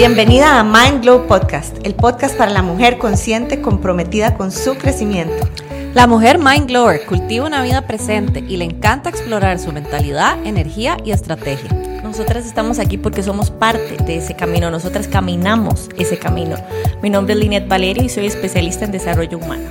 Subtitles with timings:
[0.00, 5.46] Bienvenida a Mind Glow Podcast, el podcast para la mujer consciente comprometida con su crecimiento.
[5.92, 10.96] La mujer Mind Glower cultiva una vida presente y le encanta explorar su mentalidad, energía
[11.04, 11.70] y estrategia.
[12.02, 16.56] Nosotras estamos aquí porque somos parte de ese camino, nosotras caminamos ese camino.
[17.02, 19.68] Mi nombre es Linet Valerio y soy especialista en desarrollo humano.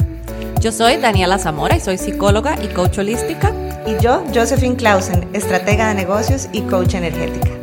[0.61, 3.51] Yo soy Daniela Zamora y soy psicóloga y coach holística.
[3.87, 7.58] Y yo, Josephine Clausen, estratega de negocios y coach energética.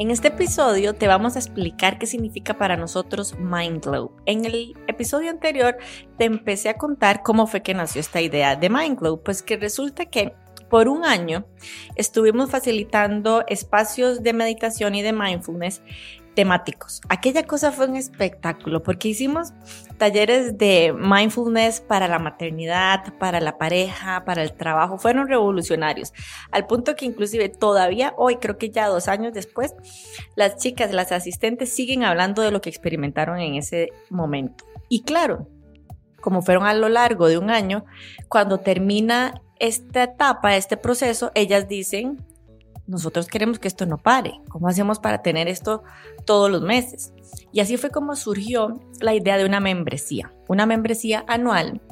[0.00, 4.12] En este episodio te vamos a explicar qué significa para nosotros Mind Glow.
[4.26, 5.76] En el episodio anterior
[6.16, 9.56] te empecé a contar cómo fue que nació esta idea de Mind Glow, pues que
[9.56, 10.36] resulta que
[10.70, 11.46] por un año
[11.96, 15.82] estuvimos facilitando espacios de meditación y de mindfulness
[16.38, 17.00] temáticos.
[17.08, 19.52] Aquella cosa fue un espectáculo porque hicimos
[19.96, 24.98] talleres de mindfulness para la maternidad, para la pareja, para el trabajo.
[24.98, 26.12] Fueron revolucionarios,
[26.52, 29.74] al punto que inclusive todavía hoy, creo que ya dos años después,
[30.36, 34.64] las chicas, las asistentes siguen hablando de lo que experimentaron en ese momento.
[34.88, 35.48] Y claro,
[36.20, 37.84] como fueron a lo largo de un año,
[38.28, 42.24] cuando termina esta etapa, este proceso, ellas dicen,
[42.88, 44.40] nosotros queremos que esto no pare.
[44.48, 45.82] ¿Cómo hacemos para tener esto
[46.24, 47.12] todos los meses?
[47.52, 50.32] Y así fue como surgió la idea de una membresía.
[50.48, 51.82] Una membresía anual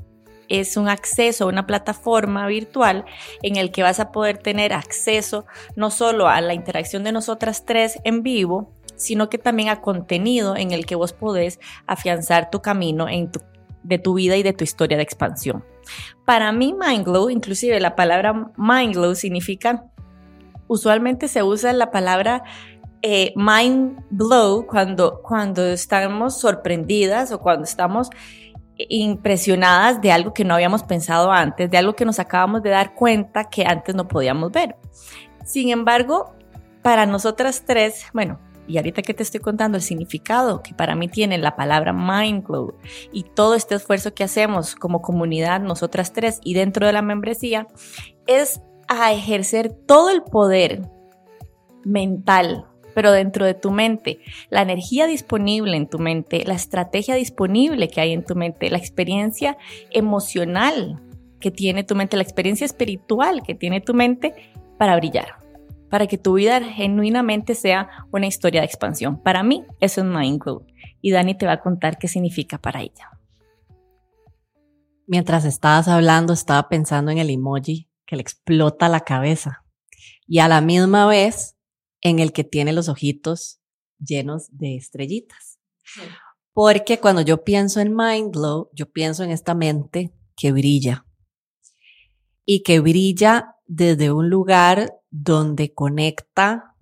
[0.48, 3.04] es un acceso a una plataforma virtual
[3.42, 7.66] en el que vas a poder tener acceso no solo a la interacción de nosotras
[7.66, 12.62] tres en vivo, sino que también a contenido en el que vos podés afianzar tu
[12.62, 13.30] camino en
[13.82, 15.64] de tu vida y de tu historia de expansión.
[16.24, 19.84] Para mí, Mindglow, inclusive la palabra Mindglow significa
[20.68, 22.42] usualmente se usa la palabra
[23.02, 28.10] eh, mind blow cuando, cuando estamos sorprendidas o cuando estamos
[28.76, 32.94] impresionadas de algo que no habíamos pensado antes, de algo que nos acabamos de dar
[32.94, 34.76] cuenta que antes no podíamos ver.
[35.44, 36.34] Sin embargo,
[36.82, 38.38] para nosotras tres, bueno,
[38.68, 42.46] y ahorita que te estoy contando el significado que para mí tiene la palabra mind
[42.46, 42.74] blow
[43.12, 47.66] y todo este esfuerzo que hacemos como comunidad, nosotras tres y dentro de la membresía,
[48.26, 50.82] es a ejercer todo el poder
[51.84, 54.20] mental, pero dentro de tu mente,
[54.50, 58.78] la energía disponible en tu mente, la estrategia disponible que hay en tu mente, la
[58.78, 59.56] experiencia
[59.90, 61.02] emocional
[61.40, 64.34] que tiene tu mente, la experiencia espiritual que tiene tu mente
[64.78, 65.36] para brillar,
[65.90, 69.22] para que tu vida genuinamente sea una historia de expansión.
[69.22, 70.42] Para mí, eso es Mind.
[71.02, 73.10] Y Dani te va a contar qué significa para ella.
[75.06, 79.64] Mientras estabas hablando, estaba pensando en el emoji que le explota la cabeza.
[80.26, 81.56] Y a la misma vez
[82.00, 83.60] en el que tiene los ojitos
[83.98, 85.58] llenos de estrellitas.
[86.52, 91.06] Porque cuando yo pienso en Mindglow, yo pienso en esta mente que brilla.
[92.44, 96.76] Y que brilla desde un lugar donde conecta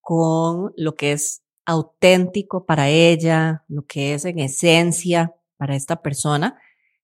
[0.00, 6.60] con lo que es auténtico para ella, lo que es en esencia para esta persona,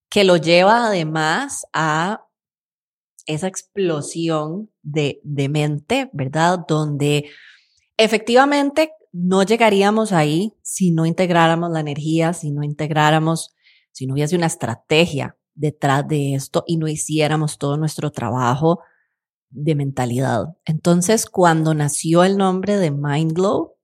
[0.09, 2.27] que lo lleva además a
[3.27, 6.61] esa explosión de, de mente, ¿verdad?
[6.67, 7.31] Donde
[7.97, 13.55] efectivamente no llegaríamos ahí si no integráramos la energía, si no integráramos,
[13.93, 18.81] si no hubiese una estrategia detrás de esto y no hiciéramos todo nuestro trabajo
[19.51, 20.57] de mentalidad.
[20.65, 23.77] Entonces, cuando nació el nombre de Mindglow,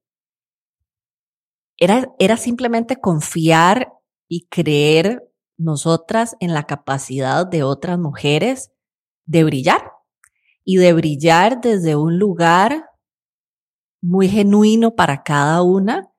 [1.76, 3.92] era, era simplemente confiar
[4.28, 8.72] y creer nosotras en la capacidad de otras mujeres
[9.28, 9.92] de brillar
[10.64, 12.86] y de brillar desde un lugar
[14.00, 16.10] muy genuino para cada una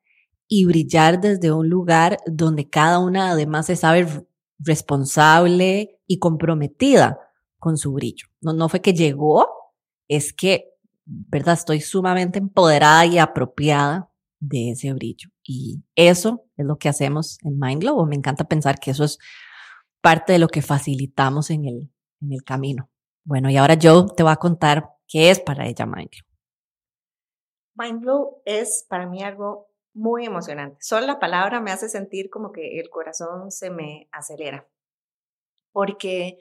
[0.48, 4.08] y brillar desde un lugar donde cada una además se sabe
[4.60, 7.20] responsable y comprometida
[7.58, 8.28] con su brillo.
[8.42, 9.48] No, no fue que llegó,
[10.08, 10.66] es que,
[11.06, 11.56] ¿verdad?
[11.56, 15.30] Estoy sumamente empoderada y apropiada de ese brillo.
[15.44, 18.06] Y eso es lo que hacemos en Mind Glow.
[18.06, 19.18] Me encanta pensar que eso es
[20.02, 21.92] parte de lo que facilitamos en el,
[22.22, 22.90] en el camino.
[23.24, 26.26] Bueno, y ahora yo te voy a contar qué es para ella Mindglow.
[27.76, 30.78] Mindglow es para mí algo muy emocionante.
[30.82, 34.68] Solo la palabra me hace sentir como que el corazón se me acelera.
[35.72, 36.40] Porque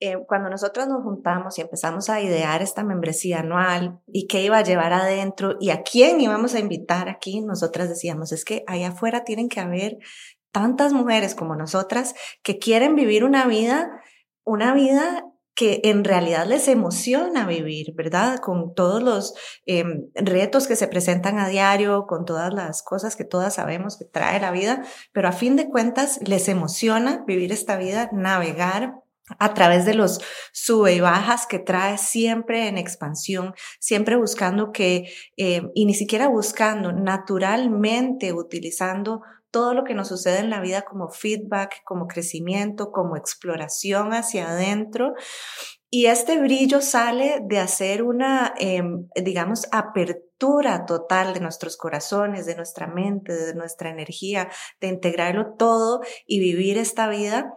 [0.00, 4.58] eh, cuando nosotros nos juntamos y empezamos a idear esta membresía anual y qué iba
[4.58, 8.88] a llevar adentro y a quién íbamos a invitar aquí, nosotras decíamos, es que allá
[8.88, 9.98] afuera tienen que haber
[10.52, 13.90] tantas mujeres como nosotras que quieren vivir una vida,
[14.44, 15.24] una vida
[15.58, 18.38] que en realidad les emociona vivir, ¿verdad?
[18.38, 19.34] Con todos los
[19.66, 24.04] em, retos que se presentan a diario, con todas las cosas que todas sabemos que
[24.04, 29.02] trae la vida, pero a fin de cuentas les emociona vivir esta vida, navegar
[29.40, 30.20] a través de los
[30.52, 36.28] sube y bajas que trae siempre en expansión, siempre buscando que, eh, y ni siquiera
[36.28, 42.90] buscando, naturalmente utilizando todo lo que nos sucede en la vida como feedback, como crecimiento,
[42.90, 45.14] como exploración hacia adentro.
[45.90, 52.56] Y este brillo sale de hacer una, em, digamos, apertura total de nuestros corazones, de
[52.56, 54.50] nuestra mente, de nuestra energía,
[54.80, 57.54] de integrarlo todo y vivir esta vida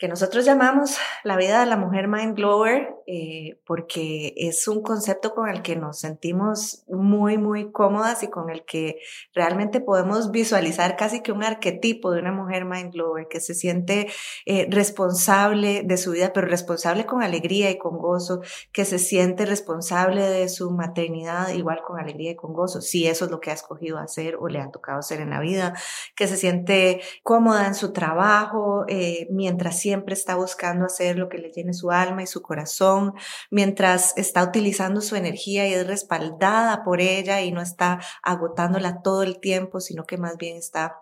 [0.00, 5.34] que nosotros llamamos la vida de la mujer mind blower eh, porque es un concepto
[5.34, 8.96] con el que nos sentimos muy, muy cómodas y con el que
[9.34, 14.08] realmente podemos visualizar casi que un arquetipo de una mujer mind blower que se siente
[14.46, 18.40] eh, responsable de su vida, pero responsable con alegría y con gozo,
[18.72, 23.26] que se siente responsable de su maternidad igual con alegría y con gozo, si eso
[23.26, 25.74] es lo que ha escogido hacer o le ha tocado hacer en la vida,
[26.16, 31.28] que se siente cómoda en su trabajo eh, mientras siempre siempre está buscando hacer lo
[31.28, 33.12] que le llene su alma y su corazón,
[33.50, 39.24] mientras está utilizando su energía y es respaldada por ella y no está agotándola todo
[39.24, 40.94] el tiempo, sino que más bien está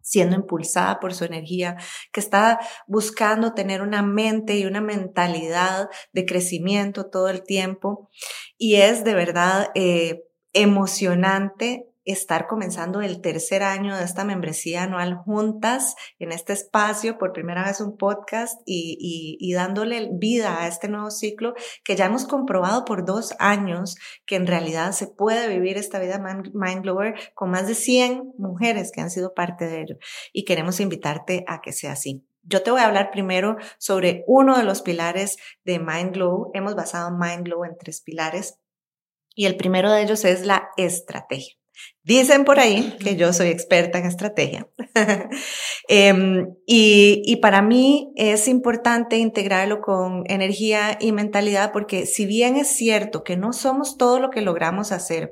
[0.00, 1.76] siendo impulsada por su energía,
[2.10, 8.08] que está buscando tener una mente y una mentalidad de crecimiento todo el tiempo.
[8.56, 10.24] Y es de verdad eh,
[10.54, 17.32] emocionante estar comenzando el tercer año de esta membresía anual juntas en este espacio, por
[17.32, 21.54] primera vez un podcast y, y, dándole vida a este nuevo ciclo
[21.84, 26.18] que ya hemos comprobado por dos años que en realidad se puede vivir esta vida
[26.18, 29.96] mind blower con más de 100 mujeres que han sido parte de ello
[30.32, 32.24] y queremos invitarte a que sea así.
[32.48, 36.52] Yo te voy a hablar primero sobre uno de los pilares de Mind Glow.
[36.54, 38.60] Hemos basado Mind Glow en tres pilares
[39.34, 41.56] y el primero de ellos es la estrategia.
[42.06, 44.68] Dicen por ahí que yo soy experta en estrategia.
[45.88, 52.68] Em, y, para mí es importante integrarlo con energía y mentalidad porque si bien es
[52.68, 55.30] cierto que no somos todo lo que logramos hacer,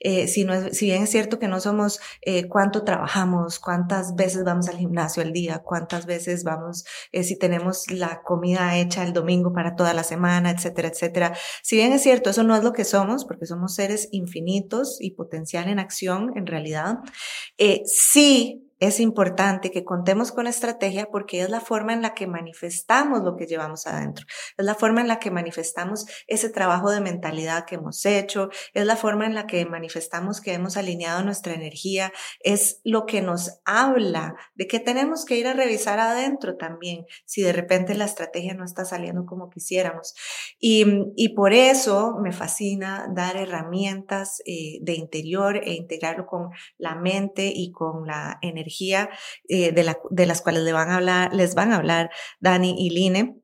[0.00, 4.76] eh, si bien es cierto que no somos eh, cuánto trabajamos, cuántas veces vamos al
[4.76, 9.74] gimnasio al día, cuántas veces vamos, eh, si tenemos la comida hecha el domingo para
[9.76, 11.32] toda la semana, etcétera, etcétera.
[11.62, 15.12] Si bien es cierto, eso no es lo que somos, porque somos seres infinitos y
[15.12, 16.98] potencial en acción en realidad,
[17.58, 22.26] eh, sí es importante que contemos con estrategia porque es la forma en la que
[22.26, 24.26] manifestamos lo que llevamos adentro,
[24.56, 28.84] es la forma en la que manifestamos ese trabajo de mentalidad que hemos hecho, es
[28.84, 33.60] la forma en la que manifestamos que hemos alineado nuestra energía, es lo que nos
[33.64, 38.54] habla de que tenemos que ir a revisar adentro también si de repente la estrategia
[38.54, 40.14] no está saliendo como quisiéramos.
[40.58, 40.84] Y,
[41.16, 47.52] y por eso me fascina dar herramientas eh, de interior e integrarlo con la mente
[47.54, 48.73] y con la energía
[49.48, 52.10] eh, de, las cuales van a hablar, les van a hablar
[52.40, 53.40] Dani y Line.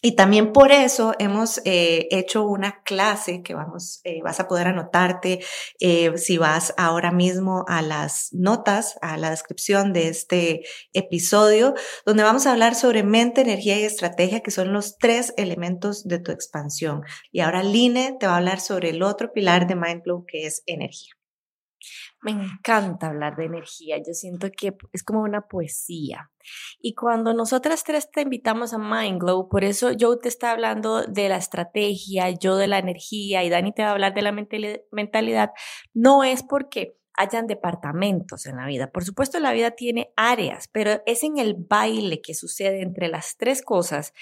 [0.00, 4.68] Y también por eso hemos eh, hecho una clase que vamos, eh, vas a poder
[4.68, 5.40] anotarte
[6.14, 10.62] si vas ahora mismo a las notas, a la descripción de este
[10.92, 11.74] episodio,
[12.06, 16.20] donde vamos a hablar sobre mente, energía y estrategia, que son los tres elementos de
[16.20, 17.02] tu expansión.
[17.32, 20.62] Y ahora Line te va a hablar sobre el otro pilar de Mindflow, que es
[20.66, 21.17] energía.
[22.20, 26.30] Me encanta hablar de energía, yo siento que es como una poesía.
[26.80, 31.28] Y cuando nosotras tres te invitamos a Mindglow, por eso yo te está hablando de
[31.28, 35.50] la estrategia, yo de la energía y Dani te va a hablar de la mentalidad,
[35.94, 38.92] no es porque hayan departamentos en la vida.
[38.92, 43.36] Por supuesto, la vida tiene áreas, pero es en el baile que sucede entre las
[43.36, 44.14] tres cosas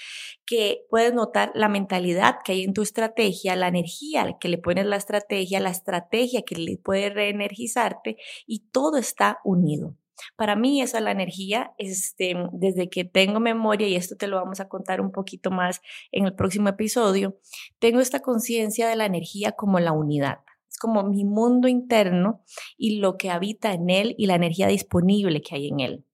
[0.45, 4.87] que puedes notar la mentalidad que hay en tu estrategia, la energía que le pones
[4.87, 9.95] la estrategia, la estrategia que le puede reenergizarte y todo está unido.
[10.35, 14.37] Para mí esa es la energía, este, desde que tengo memoria, y esto te lo
[14.37, 17.37] vamos a contar un poquito más en el próximo episodio,
[17.77, 20.39] tengo esta conciencia de la energía como la unidad
[20.79, 22.43] como mi mundo interno
[22.77, 26.05] y lo que habita en él y la energía disponible que hay en él.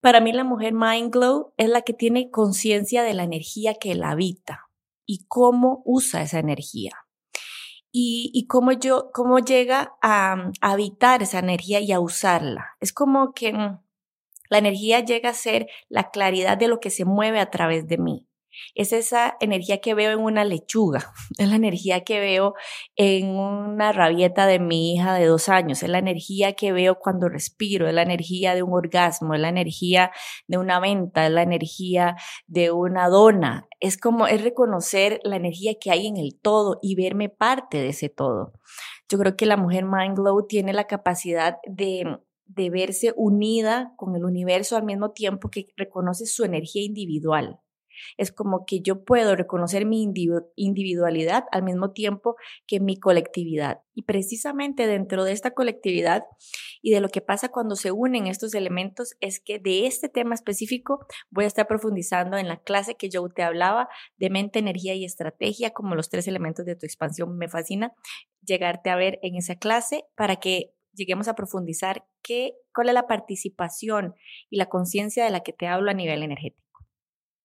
[0.00, 3.94] Para mí la mujer Mind Glow es la que tiene conciencia de la energía que
[3.94, 4.68] la habita
[5.06, 6.92] y cómo usa esa energía.
[7.94, 12.70] Y, cómo, yo, cómo llega a, a habitar esa energía y a usarla.
[12.80, 13.80] Es como que mm,
[14.48, 17.98] la energía llega a ser la claridad de lo que se mueve a través de
[17.98, 18.26] mí.
[18.74, 22.54] Es esa energía que veo en una lechuga, es la energía que veo
[22.96, 27.28] en una rabieta de mi hija de dos años, es la energía que veo cuando
[27.28, 30.10] respiro, es la energía de un orgasmo, es la energía
[30.46, 32.16] de una venta, es la energía
[32.46, 33.66] de una dona.
[33.80, 37.88] Es como es reconocer la energía que hay en el todo y verme parte de
[37.88, 38.52] ese todo.
[39.08, 42.18] Yo creo que la mujer Mind Glow tiene la capacidad de
[42.54, 47.60] de verse unida con el universo al mismo tiempo que reconoce su energía individual.
[48.16, 50.02] Es como que yo puedo reconocer mi
[50.56, 53.80] individualidad al mismo tiempo que mi colectividad.
[53.94, 56.24] Y precisamente dentro de esta colectividad
[56.80, 60.34] y de lo que pasa cuando se unen estos elementos es que de este tema
[60.34, 64.94] específico voy a estar profundizando en la clase que yo te hablaba de mente, energía
[64.94, 67.36] y estrategia como los tres elementos de tu expansión.
[67.36, 67.92] Me fascina
[68.42, 73.06] llegarte a ver en esa clase para que lleguemos a profundizar qué, cuál es la
[73.06, 74.14] participación
[74.50, 76.61] y la conciencia de la que te hablo a nivel energético.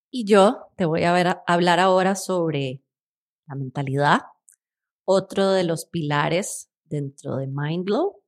[0.10, 2.82] Y yo te voy a, hablar ahora sobre
[3.48, 4.22] la mentalidad,
[5.06, 8.22] otro de los pilares dentro de Mindglow.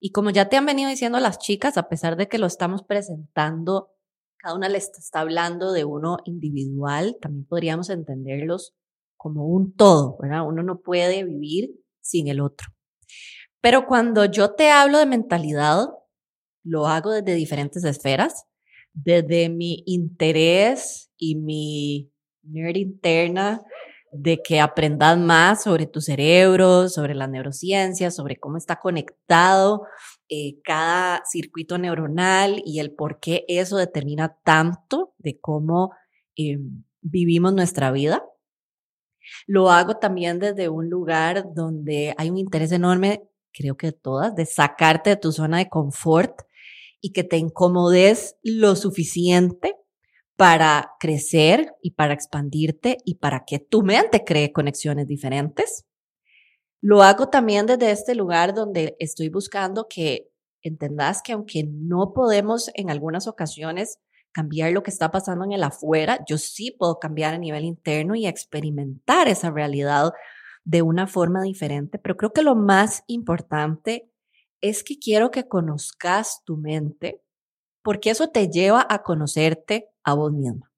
[0.00, 2.82] Y como ya te han venido diciendo las chicas, a pesar de que lo estamos
[2.82, 3.90] presentando,
[4.36, 8.74] cada una les está hablando de uno individual, también podríamos entenderlos
[9.16, 10.46] como un todo, ¿verdad?
[10.46, 11.70] Uno no puede vivir
[12.02, 12.68] sin el otro.
[13.62, 15.86] Pero cuando yo te hablo de mentalidad,
[16.62, 18.44] lo hago desde diferentes esferas,
[18.94, 22.10] desde mi interés y mi
[22.42, 23.62] nerd interna
[24.12, 29.82] de que aprendas más sobre tu cerebro, sobre las neurociencias, sobre cómo está conectado
[30.28, 35.92] eh, cada circuito neuronal y el por qué eso determina tanto de cómo
[36.36, 36.58] eh,
[37.02, 38.24] vivimos nuestra vida.
[39.46, 43.22] Lo hago también desde un lugar donde hay un interés enorme
[43.54, 46.42] creo que todas, de sacarte de tu zona de confort
[47.04, 49.76] y que te incomodes lo suficiente
[50.36, 55.84] para crecer y para expandirte y para que tu mente cree conexiones diferentes.
[56.80, 60.30] Lo hago también desde este lugar donde estoy buscando que
[60.62, 63.98] entendas que aunque no podemos en algunas ocasiones
[64.32, 68.14] cambiar lo que está pasando en el afuera, yo sí puedo cambiar a nivel interno
[68.14, 70.12] y experimentar esa realidad
[70.64, 74.10] de una forma diferente, pero creo que lo más importante
[74.68, 77.22] es que quiero que conozcas tu mente,
[77.82, 80.72] porque eso te lleva a conocerte a vos misma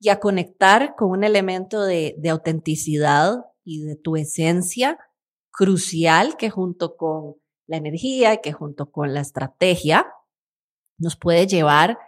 [0.00, 4.98] y a conectar con un elemento de, de autenticidad y de tu esencia
[5.50, 10.06] crucial que junto con la energía y que junto con la estrategia
[10.98, 11.98] nos puede llevar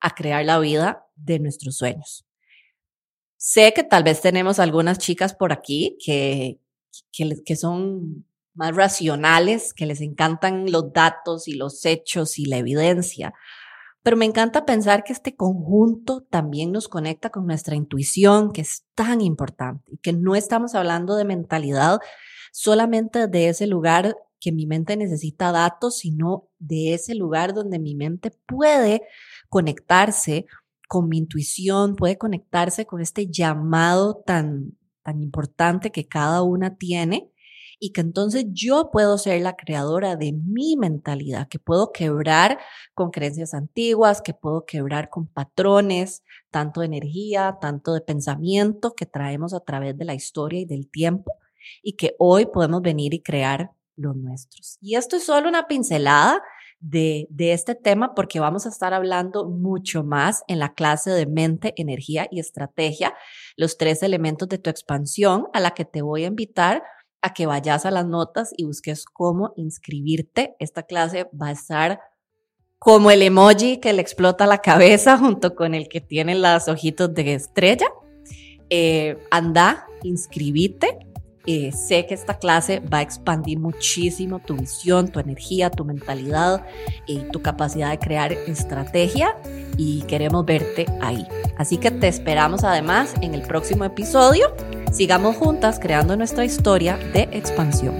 [0.00, 2.24] a crear la vida de nuestros sueños.
[3.36, 6.60] Sé que tal vez tenemos algunas chicas por aquí que,
[7.10, 8.24] que, son
[8.54, 13.34] más racionales, que les encantan los datos y los hechos y la evidencia.
[14.02, 18.84] Pero me encanta pensar que este conjunto también nos conecta con nuestra intuición, que es
[18.94, 22.00] tan importante, y que no estamos hablando de mentalidad
[22.52, 27.94] solamente de ese lugar que mi mente necesita datos, sino de ese lugar donde mi
[27.94, 29.02] mente puede
[29.48, 30.46] conectarse
[30.88, 37.31] con mi intuición, puede conectarse con este llamado tan, tan importante que cada una tiene
[37.84, 42.60] y que entonces yo puedo ser la creadora de mi mentalidad, que puedo quebrar
[42.94, 46.22] con creencias antiguas, que puedo quebrar con patrones,
[46.52, 50.88] tanto de energía, tanto de pensamiento que traemos a través de la historia y del
[50.88, 51.32] tiempo
[51.82, 54.78] y que hoy podemos venir y crear los nuestros.
[54.80, 56.40] Y esto es solo una pincelada
[56.78, 61.74] de, este tema porque vamos a estar hablando mucho más en la clase de mente,
[61.76, 63.12] energía y estrategia,
[63.56, 66.84] los tres elementos de tu expansión a la que te voy a invitar
[67.22, 70.56] a que vayas a las notas y busques cómo inscribirte.
[70.58, 72.00] Esta clase va a estar
[72.78, 77.14] como el emoji que le explota la cabeza junto con el que tiene las ojitos
[77.14, 77.86] de estrella.
[78.70, 81.11] Eh, anda, inscribite
[81.46, 86.64] eh, sé que esta clase va a expandir muchísimo tu visión, tu energía, tu mentalidad
[87.06, 89.36] y tu capacidad de crear estrategia
[89.76, 91.26] y queremos verte ahí.
[91.58, 94.54] Así que te esperamos además en el próximo episodio.
[94.92, 97.94] Sigamos juntas creando nuestra historia de expansión.